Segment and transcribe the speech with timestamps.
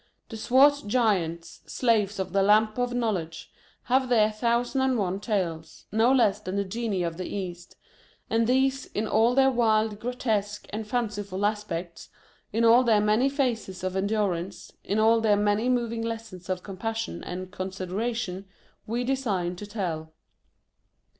[0.29, 3.51] The swart giants, Slaves of the Lamp of Knowledge,
[3.83, 7.75] have their thousand and one tales, no less than the Genii of the East;
[8.27, 12.09] and these, in all their wild, grotesque, and fanciful aspects,
[12.51, 17.23] in all their many phases of endurance, in all their many moving lessons of compassion
[17.23, 18.45] and con sideration,
[18.87, 20.13] we design to tell.